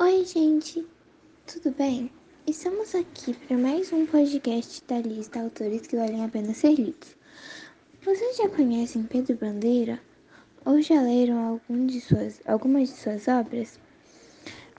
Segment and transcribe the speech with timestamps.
[0.00, 0.86] Oi, gente,
[1.44, 2.08] tudo bem?
[2.46, 7.16] Estamos aqui para mais um podcast da lista Autores que valem a pena ser lidos.
[8.04, 10.00] Vocês já conhecem Pedro Bandeira?
[10.64, 13.80] Ou já leram algum de suas, algumas de suas obras?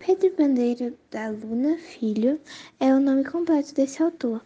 [0.00, 2.40] Pedro Bandeira da Luna Filho
[2.80, 4.44] é o nome completo desse autor.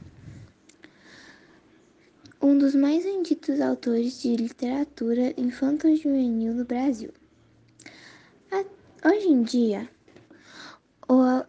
[2.43, 7.11] Um dos mais benditos autores de literatura infanto-juvenil no Brasil.
[9.05, 9.89] Hoje em dia,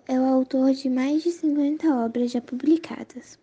[0.07, 3.38] é o autor de mais de 50 obras já publicadas.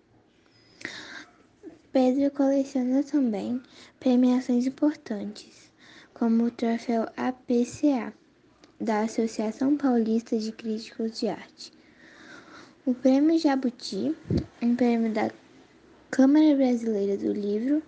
[1.92, 3.62] Pedro coleciona também
[4.00, 5.70] premiações importantes,
[6.14, 8.14] como o troféu APCA,
[8.80, 11.72] da Associação Paulista de Críticos de Arte,
[12.86, 14.14] o Prêmio Jabuti,
[14.62, 15.30] um prêmio da
[16.10, 17.82] Câmara Brasileira do Livro,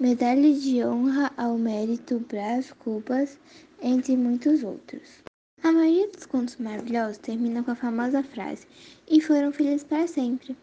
[0.00, 3.38] medalha de honra ao mérito Brás Cubas,
[3.82, 5.26] entre muitos outros.
[5.66, 8.68] A maioria dos contos maravilhosos termina com a famosa frase:
[9.08, 10.56] E foram felizes para sempre.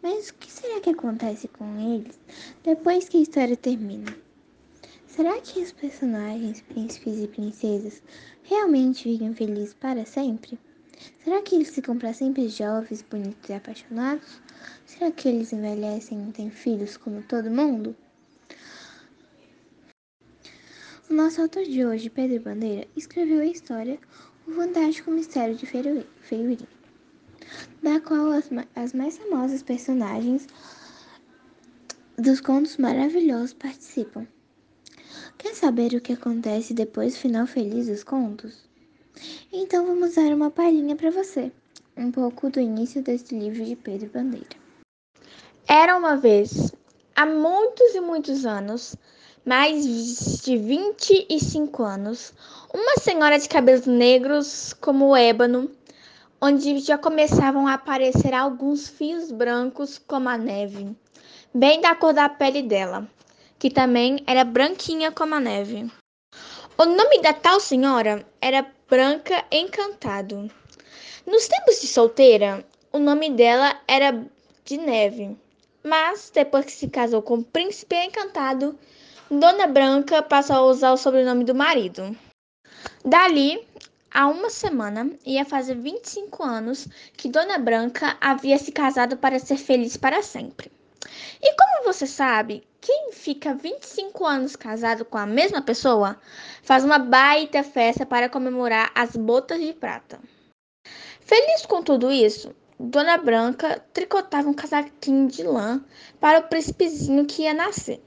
[0.00, 2.20] Mas o que será que acontece com eles
[2.62, 4.16] depois que a história termina?
[5.08, 8.00] Será que os personagens, príncipes e princesas,
[8.44, 10.56] realmente vivem felizes para sempre?
[11.24, 14.40] Será que eles ficam para sempre jovens, bonitos e apaixonados?
[14.86, 17.96] Será que eles envelhecem e têm filhos como todo mundo?
[21.14, 24.00] O nosso autor de hoje, Pedro Bandeira, escreveu a história
[24.48, 26.66] O Fantástico Mistério de Feiurim,
[27.80, 30.48] da qual as, as mais famosas personagens
[32.18, 34.26] dos contos maravilhosos participam.
[35.38, 38.68] Quer saber o que acontece depois do final feliz dos contos?
[39.52, 41.52] Então vamos dar uma palhinha para você,
[41.96, 44.56] um pouco do início deste livro de Pedro Bandeira.
[45.68, 46.72] Era uma vez,
[47.14, 48.96] há muitos e muitos anos,
[49.44, 52.32] mais de 25 anos,
[52.72, 55.70] uma senhora de cabelos negros como o ébano,
[56.40, 60.96] onde já começavam a aparecer alguns fios brancos como a neve,
[61.52, 63.06] bem da cor da pele dela,
[63.58, 65.90] que também era branquinha como a neve.
[66.76, 70.50] O nome da tal senhora era Branca Encantado.
[71.26, 74.26] Nos tempos de solteira, o nome dela era
[74.64, 75.36] de Neve,
[75.82, 78.78] mas depois que se casou com o príncipe encantado,
[79.30, 82.14] Dona Branca passou a usar o sobrenome do marido.
[83.02, 83.66] Dali
[84.10, 86.86] a uma semana, ia fazer 25 anos
[87.16, 90.70] que Dona Branca havia se casado para ser feliz para sempre.
[91.40, 96.20] E como você sabe, quem fica 25 anos casado com a mesma pessoa
[96.62, 100.20] faz uma baita festa para comemorar as botas de prata.
[101.20, 105.82] Feliz com tudo isso, Dona Branca tricotava um casaquinho de lã
[106.20, 108.02] para o príncipezinho que ia nascer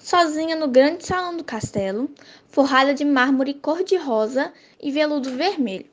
[0.00, 2.10] sozinha no grande salão do castelo,
[2.48, 5.86] forrada de mármore cor-de-rosa e veludo vermelho.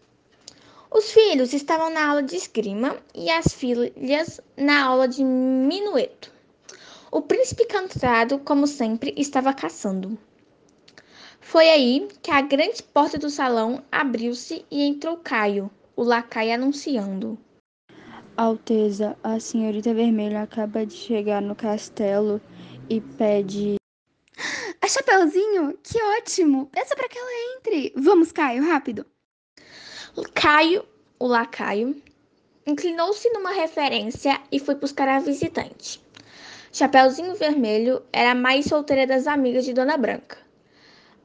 [0.89, 6.31] Os filhos estavam na aula de esgrima e as filhas na aula de minueto.
[7.11, 10.17] O príncipe cantado, como sempre, estava caçando.
[11.41, 17.37] Foi aí que a grande porta do salão abriu-se e entrou Caio, o lacaio anunciando.
[18.35, 22.41] Alteza, a senhorita vermelha acaba de chegar no castelo
[22.89, 23.77] e pede
[24.87, 25.77] a Chapeuzinho?
[25.83, 26.67] Que ótimo!
[26.67, 27.93] Peça para que ela entre.
[27.97, 29.05] Vamos, Caio, rápido.
[30.33, 30.85] Caio,
[31.19, 32.01] o lacaio,
[32.65, 36.01] inclinou-se numa referência e foi buscar a visitante.
[36.71, 40.37] Chapeuzinho Vermelho era a mais solteira das amigas de Dona Branca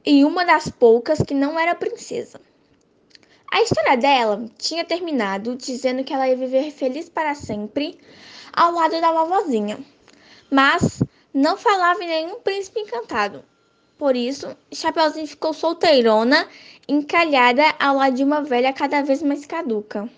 [0.05, 2.41] e uma das poucas que não era princesa.
[3.49, 7.97] A história dela tinha terminado dizendo que ela ia viver feliz para sempre
[8.51, 9.79] ao lado da vovozinha,
[10.51, 11.01] mas
[11.33, 13.52] não falava em nenhum príncipe encantado.
[13.97, 16.47] Por isso, Chapeuzinho ficou solteirona,
[16.87, 20.09] encalhada ao lado de uma velha cada vez mais caduca.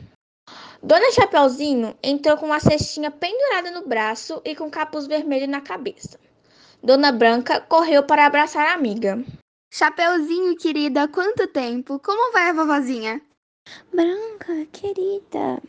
[0.81, 6.19] Dona Chapeuzinho entrou com uma cestinha pendurada no braço e com capuz vermelho na cabeça.
[6.81, 9.23] Dona Branca correu para abraçar a amiga.
[9.73, 11.99] Chapeuzinho, querida, quanto tempo?
[11.99, 13.21] Como vai a vovozinha?
[13.91, 15.61] Branca, querida.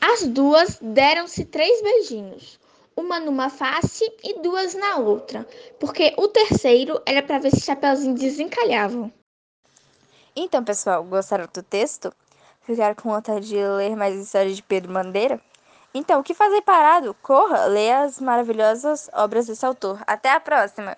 [0.00, 2.58] As duas deram-se três beijinhos
[2.96, 5.46] uma numa face e duas na outra,
[5.78, 9.12] porque o terceiro era para ver se Chapeuzinho desencalhava.
[10.34, 12.12] Então, pessoal, gostaram do texto?
[12.62, 15.40] Ficaram com vontade de ler mais histórias de Pedro Bandeira?
[15.94, 17.14] Então, o que fazer parado?
[17.22, 20.02] Corra, leia as maravilhosas obras desse autor.
[20.06, 20.96] Até a próxima!